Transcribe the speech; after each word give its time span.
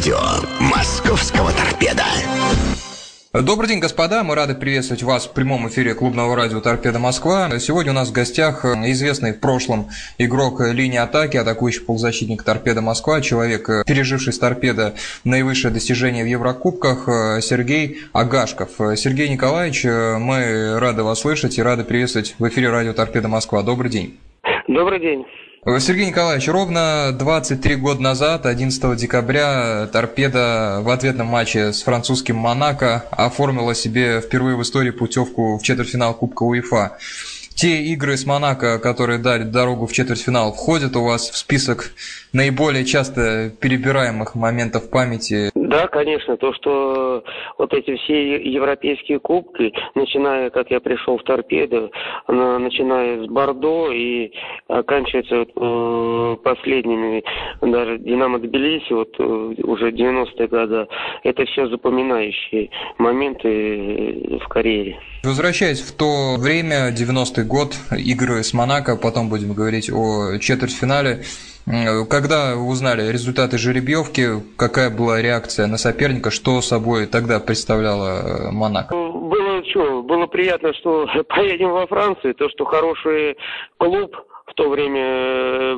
радио 0.00 0.16
Московского 0.60 1.52
торпеда. 1.52 2.04
Добрый 3.34 3.68
день, 3.68 3.80
господа. 3.80 4.24
Мы 4.24 4.34
рады 4.34 4.54
приветствовать 4.54 5.02
вас 5.02 5.26
в 5.26 5.32
прямом 5.32 5.68
эфире 5.68 5.92
клубного 5.92 6.34
радио 6.34 6.62
«Торпеда 6.62 6.98
Москва». 6.98 7.50
Сегодня 7.58 7.92
у 7.92 7.94
нас 7.94 8.08
в 8.08 8.12
гостях 8.12 8.64
известный 8.64 9.34
в 9.34 9.40
прошлом 9.40 9.90
игрок 10.16 10.62
линии 10.62 10.96
атаки, 10.96 11.36
атакующий 11.36 11.82
полузащитник 11.82 12.42
«Торпеда 12.42 12.80
Москва», 12.80 13.20
человек, 13.20 13.68
переживший 13.86 14.32
с 14.32 14.38
«Торпеда» 14.38 14.94
наивысшее 15.24 15.70
достижение 15.70 16.24
в 16.24 16.28
Еврокубках, 16.28 17.42
Сергей 17.42 17.98
Агашков. 18.14 18.70
Сергей 18.96 19.28
Николаевич, 19.28 19.84
мы 19.84 20.78
рады 20.80 21.02
вас 21.02 21.20
слышать 21.20 21.58
и 21.58 21.62
рады 21.62 21.84
приветствовать 21.84 22.36
в 22.38 22.48
эфире 22.48 22.70
радио 22.70 22.94
«Торпеда 22.94 23.28
Москва». 23.28 23.62
Добрый 23.62 23.90
день. 23.90 24.18
Добрый 24.66 24.98
день. 24.98 25.26
Сергей 25.62 26.06
Николаевич, 26.06 26.48
ровно 26.48 27.12
23 27.12 27.76
года 27.76 28.00
назад, 28.00 28.46
11 28.46 28.96
декабря, 28.96 29.86
«Торпеда» 29.92 30.80
в 30.82 30.88
ответном 30.88 31.26
матче 31.26 31.74
с 31.74 31.82
французским 31.82 32.36
«Монако» 32.36 33.04
оформила 33.10 33.74
себе 33.74 34.22
впервые 34.22 34.56
в 34.56 34.62
истории 34.62 34.90
путевку 34.90 35.58
в 35.58 35.62
четвертьфинал 35.62 36.14
Кубка 36.14 36.44
УЕФА. 36.44 36.96
Те 37.54 37.82
игры 37.92 38.16
с 38.16 38.24
Монако, 38.24 38.78
которые 38.78 39.18
дали 39.18 39.42
дорогу 39.42 39.86
в 39.86 39.92
четвертьфинал, 39.92 40.54
входят 40.54 40.96
у 40.96 41.04
вас 41.04 41.28
в 41.28 41.36
список 41.36 41.92
наиболее 42.32 42.86
часто 42.86 43.50
перебираемых 43.60 44.34
моментов 44.34 44.88
памяти? 44.88 45.50
Да, 45.70 45.86
конечно. 45.86 46.36
То, 46.36 46.52
что 46.54 47.22
вот 47.56 47.72
эти 47.72 47.96
все 47.98 48.42
европейские 48.42 49.20
кубки, 49.20 49.72
начиная, 49.94 50.50
как 50.50 50.68
я 50.68 50.80
пришел 50.80 51.16
в 51.16 51.22
торпеду, 51.22 51.92
начиная 52.26 53.24
с 53.24 53.28
Бордо 53.28 53.92
и 53.92 54.32
оканчивается 54.66 55.36
вот, 55.36 55.50
э, 55.54 56.36
последними, 56.42 57.22
даже 57.60 57.98
Динамо 57.98 58.40
Тбилиси, 58.40 58.92
вот 58.92 59.14
э, 59.20 59.22
уже 59.62 59.92
90-е 59.92 60.48
годы, 60.48 60.88
это 61.22 61.44
все 61.46 61.68
запоминающие 61.68 62.68
моменты 62.98 64.40
в 64.44 64.48
карьере. 64.48 64.98
Возвращаясь 65.22 65.82
в 65.82 65.96
то 65.96 66.34
время, 66.36 66.90
90-й 66.90 67.44
год, 67.44 67.76
игры 67.96 68.42
с 68.42 68.52
Монако, 68.52 68.96
потом 68.96 69.28
будем 69.28 69.52
говорить 69.52 69.88
о 69.88 70.36
четвертьфинале. 70.38 71.22
Когда 71.66 72.56
узнали 72.56 73.12
результаты 73.12 73.58
жеребьевки, 73.58 74.42
какая 74.56 74.90
была 74.90 75.20
реакция 75.20 75.66
на 75.66 75.76
соперника, 75.76 76.30
что 76.30 76.60
собой 76.62 77.06
тогда 77.06 77.38
представляла 77.38 78.48
э, 78.48 78.50
Монако? 78.50 78.94
Было 78.94 79.64
что, 79.68 80.02
было 80.02 80.26
приятно, 80.26 80.72
что 80.74 81.06
поедем 81.28 81.70
во 81.70 81.86
Францию, 81.86 82.34
то, 82.34 82.48
что 82.48 82.64
хороший 82.64 83.36
клуб, 83.76 84.16
в 84.46 84.54
то 84.54 84.68
время 84.68 85.02
э, 85.02 85.76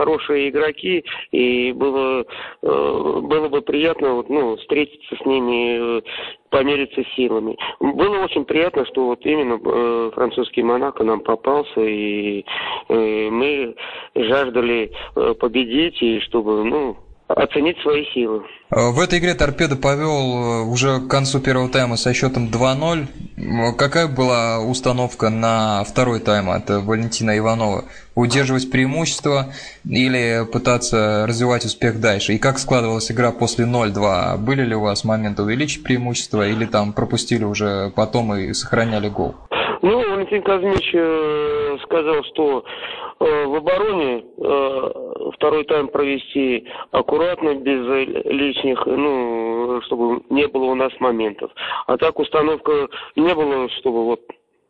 хорошие 0.00 0.48
игроки, 0.48 1.04
и 1.30 1.72
было, 1.72 2.24
э, 2.62 3.20
было 3.22 3.48
бы 3.48 3.60
приятно 3.60 4.14
вот, 4.14 4.30
ну, 4.30 4.56
встретиться 4.56 5.14
с 5.14 5.26
ними, 5.26 6.02
помериться 6.48 7.02
силами. 7.14 7.56
Было 7.80 8.24
очень 8.24 8.44
приятно, 8.44 8.86
что 8.86 9.08
вот 9.08 9.24
именно 9.26 9.60
э, 9.62 10.10
французский 10.14 10.62
Монако 10.62 11.04
нам 11.04 11.20
попался, 11.20 11.80
и 11.80 12.44
э, 12.88 13.28
мы 13.30 13.74
жаждали 14.14 14.90
э, 15.16 15.34
победить, 15.38 16.00
и 16.02 16.20
чтобы, 16.20 16.64
ну, 16.64 16.96
оценить 17.36 17.78
свои 17.80 18.04
силы. 18.06 18.42
В 18.70 19.00
этой 19.00 19.18
игре 19.18 19.34
Торпедо 19.34 19.76
повел 19.76 20.70
уже 20.70 21.00
к 21.00 21.08
концу 21.08 21.40
первого 21.40 21.68
тайма 21.68 21.96
со 21.96 22.14
счетом 22.14 22.48
2-0. 22.48 23.74
Какая 23.76 24.06
была 24.06 24.60
установка 24.60 25.28
на 25.28 25.82
второй 25.84 26.20
тайм 26.20 26.50
от 26.50 26.68
Валентина 26.70 27.36
Иванова? 27.36 27.84
Удерживать 28.14 28.70
преимущество 28.70 29.46
или 29.84 30.46
пытаться 30.52 31.24
развивать 31.26 31.64
успех 31.64 32.00
дальше? 32.00 32.34
И 32.34 32.38
как 32.38 32.58
складывалась 32.58 33.10
игра 33.10 33.32
после 33.32 33.64
0-2? 33.64 34.38
Были 34.38 34.62
ли 34.62 34.74
у 34.74 34.82
вас 34.82 35.04
моменты 35.04 35.42
увеличить 35.42 35.82
преимущество 35.82 36.46
или 36.46 36.64
там 36.64 36.92
пропустили 36.92 37.44
уже 37.44 37.90
потом 37.96 38.34
и 38.34 38.52
сохраняли 38.52 39.08
гол? 39.08 39.34
Ну, 39.82 39.98
Валентин 40.10 40.42
Казмич 40.42 40.94
э, 40.94 41.76
сказал, 41.84 42.22
что 42.24 42.58
э, 42.58 43.09
в 43.20 43.54
обороне 43.54 44.24
э, 44.38 45.30
второй 45.34 45.64
тайм 45.64 45.88
провести 45.88 46.66
аккуратно, 46.90 47.54
без 47.54 47.86
лишних, 48.24 48.84
ну, 48.86 49.80
чтобы 49.82 50.22
не 50.30 50.48
было 50.48 50.64
у 50.64 50.74
нас 50.74 50.90
моментов. 51.00 51.50
А 51.86 51.96
так 51.98 52.18
установка 52.18 52.88
не 53.16 53.34
было, 53.34 53.68
чтобы 53.80 54.04
вот 54.04 54.20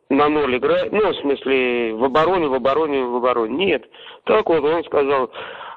на 0.08 0.28
ноль 0.28 0.56
играть, 0.56 0.90
ну, 0.90 1.12
в 1.12 1.16
смысле, 1.20 1.94
в 1.94 2.04
обороне, 2.04 2.48
в 2.48 2.54
обороне, 2.54 3.04
в 3.04 3.16
обороне. 3.16 3.66
Нет. 3.66 3.84
Так 4.24 4.48
вот 4.48 4.64
он 4.64 4.82
сказал, 4.84 5.30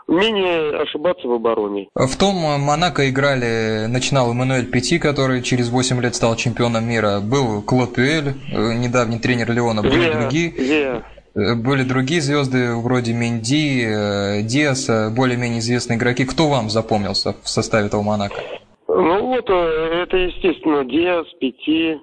менее 0.08 0.82
ошибаться 0.82 1.28
в 1.28 1.34
обороне. 1.34 1.90
В 1.94 2.18
том 2.18 2.36
Монако 2.36 3.08
играли, 3.10 3.86
начинал 3.88 4.32
Эммануэль 4.32 4.70
Пяти, 4.70 4.98
который 4.98 5.44
через 5.44 5.70
8 5.70 6.02
лет 6.02 6.16
стал 6.16 6.36
чемпионом 6.36 6.86
мира, 6.86 7.20
был 7.22 7.62
Клод 7.62 7.94
Пюэль, 7.94 8.34
э, 8.52 8.74
недавний 8.74 9.20
тренер 9.20 9.52
Леона, 9.52 9.84
были 9.84 10.08
yeah, 10.08 10.20
другие. 10.20 10.52
Yeah. 10.58 11.04
Были 11.36 11.84
другие 11.84 12.22
звезды, 12.22 12.76
вроде 12.76 13.14
Менди, 13.14 13.84
э, 13.84 14.44
Диаса, 14.44 15.12
более-менее 15.16 15.60
известные 15.60 15.98
игроки. 15.98 16.26
Кто 16.26 16.48
вам 16.48 16.70
запомнился 16.70 17.34
в 17.42 17.50
составе 17.50 17.88
этого 17.88 18.04
Монако? 18.04 18.36
Ну 18.88 19.28
вот, 19.28 19.50
э, 19.50 20.04
это, 20.04 20.16
естественно, 20.18 20.86
Диас, 20.86 21.26
Пяти, 21.40 22.00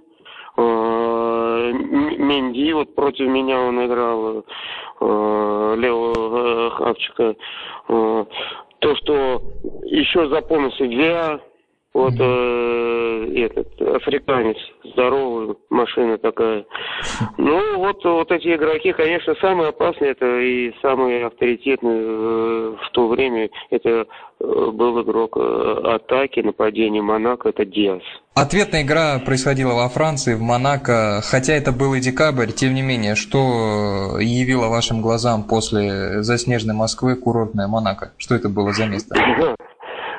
Менди, 2.18 2.72
вот 2.72 2.94
против 2.94 3.28
меня 3.28 3.60
он 3.60 3.86
играл, 3.86 4.44
Лео 5.00 6.70
Хавчика. 6.70 7.34
То, 7.86 8.96
что 8.96 9.42
еще 9.84 10.28
запомнился 10.28 10.84
Виа, 10.84 11.40
вот 11.92 12.14
э, 12.18 13.32
этот 13.34 13.80
африканец, 13.80 14.56
здоровый, 14.84 15.56
машина 15.70 16.18
такая. 16.18 16.64
Ну, 17.38 17.78
вот, 17.78 18.04
вот 18.04 18.30
эти 18.30 18.54
игроки, 18.54 18.92
конечно, 18.92 19.34
самые 19.40 19.70
опасные, 19.70 20.12
это 20.12 20.26
и 20.40 20.72
самые 20.82 21.26
авторитетные 21.26 22.00
э, 22.02 22.76
в 22.80 22.90
то 22.92 23.08
время, 23.08 23.48
это 23.70 23.88
э, 23.88 24.04
был 24.40 25.02
игрок 25.02 25.36
э, 25.36 25.80
атаки, 25.94 26.40
нападения 26.40 27.02
Монако, 27.02 27.48
это 27.48 27.64
Диас. 27.64 28.02
Ответная 28.34 28.82
игра 28.82 29.18
происходила 29.24 29.74
во 29.74 29.88
Франции, 29.88 30.34
в 30.34 30.42
Монако, 30.42 31.20
хотя 31.22 31.54
это 31.54 31.72
был 31.72 31.94
и 31.94 32.00
декабрь, 32.00 32.52
тем 32.52 32.74
не 32.74 32.82
менее, 32.82 33.14
что 33.16 34.18
явило 34.20 34.68
вашим 34.68 35.02
глазам 35.02 35.44
после 35.44 36.22
заснеженной 36.22 36.74
Москвы 36.74 37.16
курортная 37.16 37.68
Монако? 37.68 38.12
Что 38.18 38.34
это 38.34 38.48
было 38.48 38.72
за 38.72 38.86
место? 38.86 39.14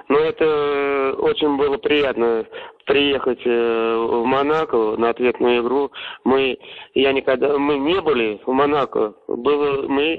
Ну, 0.09 0.17
это 0.17 0.90
очень 1.17 1.57
было 1.57 1.77
приятно 1.77 2.45
приехать 2.85 3.41
э, 3.45 3.95
в 4.09 4.25
Монако 4.25 4.95
на 4.97 5.09
ответную 5.09 5.61
игру. 5.61 5.91
Мы, 6.23 6.57
я 6.93 7.13
никогда, 7.13 7.57
мы 7.57 7.77
не 7.77 8.01
были 8.01 8.39
в 8.45 8.51
Монако. 8.51 9.13
Было, 9.27 9.87
мы, 9.87 10.17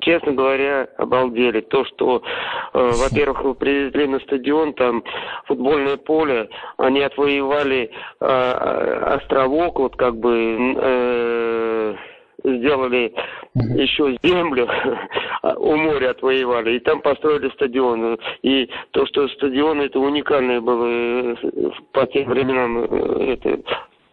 честно 0.00 0.32
говоря, 0.32 0.88
обалдели. 0.98 1.60
То, 1.60 1.84
что, 1.86 2.22
э, 2.72 2.90
во-первых, 3.02 3.58
привезли 3.58 4.06
на 4.06 4.20
стадион, 4.20 4.74
там 4.74 5.02
футбольное 5.46 5.96
поле, 5.96 6.48
они 6.76 7.00
отвоевали 7.02 7.90
э, 8.20 8.24
островок, 8.26 9.78
вот 9.78 9.96
как 9.96 10.16
бы, 10.16 10.76
э, 10.76 11.94
сделали 12.44 13.14
еще 13.54 14.16
землю, 14.22 14.68
у 15.52 15.76
моря 15.76 16.10
отвоевали, 16.10 16.76
и 16.76 16.80
там 16.80 17.00
построили 17.00 17.50
стадион. 17.50 18.18
И 18.42 18.68
то, 18.92 19.06
что 19.06 19.28
стадион 19.28 19.80
это 19.82 19.98
уникальное 20.00 20.60
было 20.60 20.86
э, 20.86 21.36
по 21.92 22.06
тем 22.06 22.30
временам, 22.30 22.84
э, 22.84 23.34
это 23.34 23.60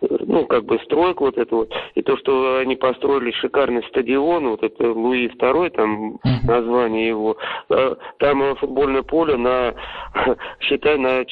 ну, 0.02 0.48
как 0.48 0.66
бы 0.66 0.80
стройка 0.80 1.22
вот 1.22 1.38
это 1.38 1.56
вот, 1.56 1.72
и 1.94 2.02
то, 2.02 2.18
что 2.18 2.58
они 2.58 2.76
построили 2.76 3.32
шикарный 3.32 3.84
стадион, 3.84 4.50
вот 4.50 4.64
это 4.64 4.92
Луи 4.92 5.28
II, 5.28 5.70
там 5.70 6.20
название 6.44 7.08
его, 7.08 7.38
э, 7.70 7.96
там 8.18 8.56
футбольное 8.56 9.04
поле 9.04 9.38
на, 9.38 9.76
считай, 10.60 10.98
на, 10.98 11.24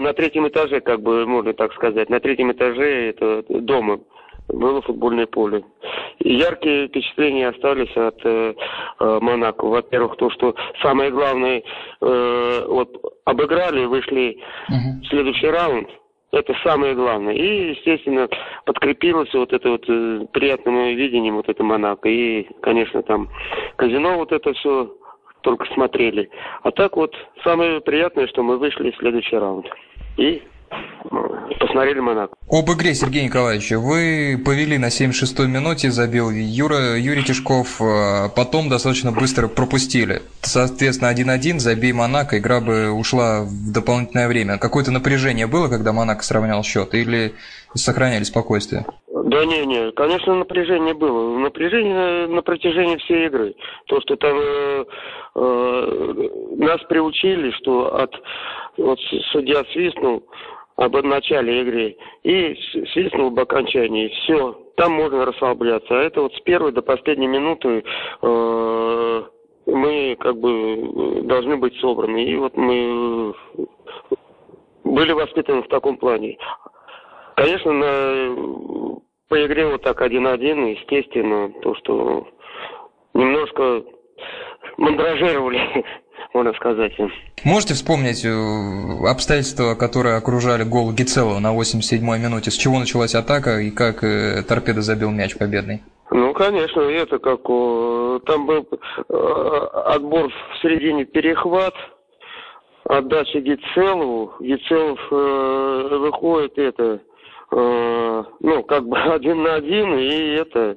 на 0.00 0.12
третьем 0.12 0.46
этаже, 0.48 0.80
как 0.80 1.00
бы, 1.00 1.26
можно 1.26 1.54
так 1.54 1.72
сказать, 1.74 2.10
на 2.10 2.20
третьем 2.20 2.52
этаже 2.52 3.08
это 3.08 3.42
дома 3.48 4.00
было 4.48 4.82
футбольное 4.82 5.26
поле. 5.26 5.64
Яркие 6.22 6.88
впечатления 6.88 7.48
остались 7.48 7.96
от 7.96 8.20
э, 8.24 8.54
э, 9.00 9.18
Монако. 9.20 9.64
Во-первых, 9.64 10.16
то, 10.16 10.30
что 10.30 10.54
самое 10.82 11.10
главное, 11.10 11.62
э, 12.00 12.64
вот 12.68 12.90
обыграли, 13.24 13.86
вышли 13.86 14.38
uh-huh. 14.68 15.00
в 15.02 15.06
следующий 15.08 15.48
раунд. 15.48 15.88
Это 16.32 16.54
самое 16.62 16.94
главное. 16.94 17.34
И, 17.34 17.70
естественно, 17.70 18.28
подкрепилось 18.64 19.32
вот 19.32 19.52
это 19.52 19.70
вот 19.70 19.84
э, 19.88 20.26
приятным 20.32 20.94
видением 20.94 21.36
вот 21.36 21.48
это 21.48 21.64
Монако. 21.64 22.08
И, 22.08 22.46
конечно, 22.60 23.02
там 23.02 23.28
казино 23.76 24.18
вот 24.18 24.30
это 24.30 24.52
все 24.52 24.94
только 25.40 25.64
смотрели. 25.72 26.30
А 26.62 26.70
так 26.70 26.96
вот, 26.96 27.14
самое 27.42 27.80
приятное, 27.80 28.26
что 28.26 28.42
мы 28.42 28.58
вышли 28.58 28.90
в 28.90 28.96
следующий 28.96 29.36
раунд. 29.36 29.66
И 30.18 30.42
посмотрели 31.58 32.00
Монако. 32.00 32.34
Об 32.48 32.70
игре, 32.70 32.94
Сергей 32.94 33.24
Николаевич, 33.24 33.70
вы 33.72 34.40
повели 34.44 34.78
на 34.78 34.86
76-й 34.86 35.46
минуте, 35.46 35.90
забил 35.90 36.30
Юра, 36.30 36.96
Юрий 36.98 37.22
Тишков, 37.22 37.80
а 37.80 38.28
потом 38.28 38.68
достаточно 38.68 39.12
быстро 39.12 39.48
пропустили. 39.48 40.22
Соответственно, 40.42 41.12
1-1, 41.12 41.58
забей 41.58 41.92
Монако, 41.92 42.38
игра 42.38 42.60
бы 42.60 42.90
ушла 42.90 43.42
в 43.42 43.72
дополнительное 43.72 44.28
время. 44.28 44.58
Какое-то 44.58 44.90
напряжение 44.90 45.46
было, 45.46 45.68
когда 45.68 45.92
Монако 45.92 46.24
сравнял 46.24 46.62
счет, 46.62 46.94
или 46.94 47.34
сохраняли 47.74 48.24
спокойствие? 48.24 48.84
Да 49.24 49.44
не, 49.44 49.64
не, 49.64 49.92
конечно, 49.92 50.34
напряжение 50.34 50.94
было. 50.94 51.38
Напряжение 51.38 52.26
на 52.26 52.42
протяжении 52.42 52.96
всей 52.96 53.26
игры. 53.26 53.54
То, 53.86 54.00
что 54.00 54.16
там 54.16 54.36
э, 54.36 54.84
э, 55.36 56.28
нас 56.56 56.80
приучили, 56.88 57.52
что 57.52 57.94
от 57.94 58.12
вот 58.76 58.98
судья 59.32 59.62
свистнул, 59.72 60.24
об 60.80 60.96
начале 61.04 61.60
игры 61.60 61.96
и 62.22 62.56
свистнул 62.92 63.26
об 63.26 63.38
окончании. 63.38 64.08
Все, 64.08 64.58
там 64.76 64.92
можно 64.92 65.26
расслабляться. 65.26 65.88
А 65.90 66.02
это 66.02 66.22
вот 66.22 66.34
с 66.34 66.40
первой 66.40 66.72
до 66.72 66.80
последней 66.80 67.26
минуты 67.26 67.84
э, 68.22 69.22
мы 69.66 70.16
как 70.18 70.38
бы 70.38 71.20
должны 71.24 71.58
быть 71.58 71.78
собраны. 71.80 72.24
И 72.24 72.34
вот 72.34 72.56
мы 72.56 73.34
были 74.84 75.12
воспитаны 75.12 75.62
в 75.64 75.68
таком 75.68 75.98
плане. 75.98 76.38
Конечно, 77.36 77.72
на, 77.72 79.00
по 79.28 79.44
игре 79.44 79.66
вот 79.66 79.82
так 79.82 80.00
один-один, 80.00 80.64
естественно, 80.64 81.52
то, 81.60 81.74
что 81.74 82.26
немножко 83.12 83.84
мандражировали 84.78 85.60
можно 86.32 86.52
сказать. 86.54 86.92
Можете 87.44 87.74
вспомнить 87.74 88.24
э, 88.24 89.08
обстоятельства, 89.08 89.74
которые 89.74 90.16
окружали 90.16 90.62
гол 90.62 90.92
Гицелова 90.92 91.38
на 91.38 91.54
87-й 91.56 92.18
минуте? 92.18 92.50
С 92.50 92.54
чего 92.54 92.78
началась 92.78 93.14
атака 93.14 93.60
и 93.60 93.70
как 93.70 94.04
э, 94.04 94.42
торпеда 94.42 94.80
забил 94.80 95.10
мяч 95.10 95.36
победный? 95.36 95.82
Ну, 96.10 96.32
конечно, 96.34 96.80
это 96.80 97.18
как... 97.18 97.42
Там 98.26 98.46
был 98.46 98.66
э, 98.70 99.14
отбор 99.86 100.28
в 100.28 100.62
середине 100.62 101.04
перехват, 101.04 101.74
отдача 102.84 103.40
Гицелову. 103.40 104.32
Гицелов 104.40 105.00
э, 105.10 105.96
выходит 105.98 106.58
это... 106.58 107.00
Э, 107.52 108.24
ну, 108.40 108.62
как 108.64 108.86
бы 108.86 108.98
один 109.12 109.42
на 109.42 109.54
один, 109.54 109.98
и 109.98 110.34
это... 110.34 110.76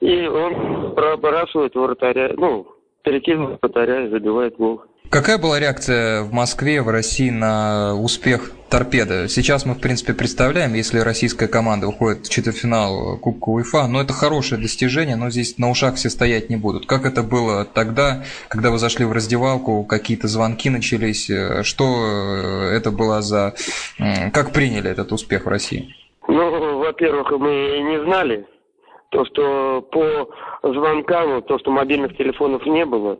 И 0.00 0.26
он 0.26 0.94
пробрасывает 0.96 1.76
вратаря, 1.76 2.32
ну, 2.36 2.66
перекинул 3.02 3.58
вратаря 3.60 4.08
забивает 4.08 4.56
гол. 4.56 4.82
Какая 5.10 5.36
была 5.36 5.60
реакция 5.60 6.22
в 6.22 6.32
Москве, 6.32 6.80
в 6.80 6.88
России 6.88 7.28
на 7.28 7.94
успех 7.94 8.50
торпеды? 8.70 9.28
Сейчас 9.28 9.66
мы, 9.66 9.74
в 9.74 9.80
принципе, 9.80 10.14
представляем, 10.14 10.72
если 10.72 11.00
российская 11.00 11.48
команда 11.48 11.88
уходит 11.88 12.26
в 12.26 12.30
четвертьфинал 12.30 13.18
Кубка 13.18 13.50
УЕФА, 13.50 13.88
но 13.88 14.00
это 14.00 14.14
хорошее 14.14 14.62
достижение, 14.62 15.16
но 15.16 15.28
здесь 15.28 15.58
на 15.58 15.68
ушах 15.68 15.96
все 15.96 16.08
стоять 16.08 16.48
не 16.48 16.56
будут. 16.56 16.86
Как 16.86 17.04
это 17.04 17.22
было 17.22 17.66
тогда, 17.66 18.24
когда 18.48 18.70
вы 18.70 18.78
зашли 18.78 19.04
в 19.04 19.12
раздевалку, 19.12 19.84
какие-то 19.84 20.28
звонки 20.28 20.70
начались, 20.70 21.30
что 21.62 22.06
это 22.72 22.90
было 22.90 23.20
за... 23.20 23.52
Как 24.32 24.52
приняли 24.52 24.90
этот 24.90 25.12
успех 25.12 25.44
в 25.44 25.48
России? 25.48 25.94
Ну, 26.26 26.78
во-первых, 26.78 27.30
мы 27.32 27.80
не 27.82 28.02
знали, 28.06 28.46
то, 29.10 29.26
что 29.26 29.82
по 29.92 30.30
звонкам, 30.62 31.42
то, 31.42 31.58
что 31.58 31.70
мобильных 31.70 32.16
телефонов 32.16 32.64
не 32.66 32.84
было. 32.84 33.18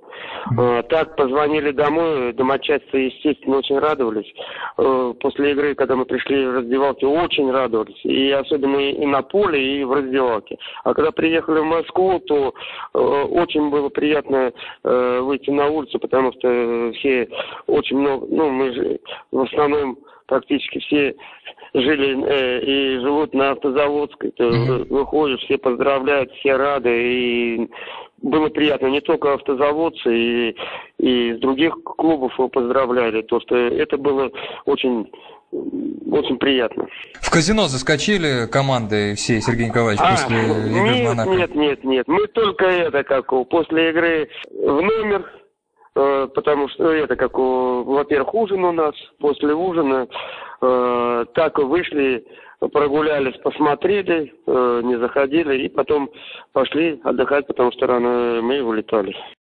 Э, 0.58 0.82
так 0.88 1.16
позвонили 1.16 1.72
домой, 1.72 2.32
домочадцы, 2.32 2.96
естественно, 2.96 3.58
очень 3.58 3.78
радовались. 3.78 4.32
Э, 4.78 5.14
после 5.20 5.52
игры, 5.52 5.74
когда 5.74 5.96
мы 5.96 6.04
пришли 6.04 6.46
в 6.46 6.54
раздевалке, 6.54 7.06
очень 7.06 7.50
радовались. 7.50 8.00
И 8.04 8.30
особенно 8.30 8.76
и 8.76 9.04
на 9.06 9.22
поле, 9.22 9.80
и 9.80 9.84
в 9.84 9.92
раздевалке. 9.92 10.58
А 10.84 10.94
когда 10.94 11.10
приехали 11.10 11.60
в 11.60 11.64
Москву, 11.64 12.20
то 12.20 12.54
э, 12.94 12.98
очень 12.98 13.70
было 13.70 13.88
приятно 13.88 14.52
э, 14.84 15.20
выйти 15.20 15.50
на 15.50 15.68
улицу, 15.68 15.98
потому 15.98 16.32
что 16.32 16.92
все 16.94 17.28
очень 17.66 17.98
много, 17.98 18.26
ну, 18.30 18.50
мы 18.50 18.72
же 18.72 19.00
в 19.30 19.40
основном 19.40 19.98
практически 20.26 20.78
все 20.78 21.14
жили 21.74 22.24
э, 22.24 22.60
и 22.60 22.98
живут 23.00 23.34
на 23.34 23.52
автозаводской. 23.52 24.30
То 24.32 24.44
mm-hmm. 24.44 24.88
выходишь, 24.88 25.40
все 25.40 25.58
поздравляют, 25.58 26.32
все 26.32 26.56
рады. 26.56 26.90
И 26.90 27.31
было 28.23 28.49
приятно 28.49 28.87
не 28.87 29.00
только 29.00 29.34
автозаводцы, 29.34 30.14
и, 30.14 30.56
и 30.99 31.31
из 31.31 31.40
других 31.40 31.75
клубов 31.82 32.32
его 32.34 32.49
поздравляли. 32.49 33.23
То, 33.23 33.40
что 33.40 33.56
это 33.56 33.96
было 33.96 34.31
очень 34.64 35.11
очень 36.11 36.38
приятно. 36.38 36.87
В 37.20 37.31
казино 37.31 37.69
заскочили 37.69 38.50
команды 38.50 39.14
все, 39.17 39.38
Сергей 39.43 39.69
Николаевич, 39.69 40.00
а, 40.02 40.12
после 40.12 40.38
игры 40.38 40.70
нет, 40.70 41.08
Монако? 41.08 41.31
Нет, 41.31 41.55
нет, 41.55 41.84
нет. 41.84 42.08
Мы 42.08 42.26
только 42.29 42.64
это, 42.64 43.05
как 43.05 43.26
после 43.50 43.90
игры 43.90 44.31
в 44.50 44.81
номер, 44.81 45.31
э, 45.94 46.29
потому 46.34 46.70
что 46.70 46.90
это 46.90 47.17
как, 47.17 47.37
во-первых, 47.37 48.32
ужин 48.32 48.64
у 48.64 48.73
нас, 48.73 48.94
после 49.19 49.52
ужина 49.52 50.08
Э, 50.62 51.25
так 51.34 51.58
вышли, 51.58 52.25
прогулялись, 52.68 53.36
посмотрели, 53.38 54.32
э, 54.46 54.80
не 54.84 54.98
заходили, 54.98 55.62
и 55.64 55.68
потом 55.68 56.10
пошли 56.52 57.00
отдыхать, 57.04 57.46
потому 57.46 57.72
что 57.72 57.86
рано 57.86 58.40
мы 58.42 58.62
вылетали. 58.62 59.14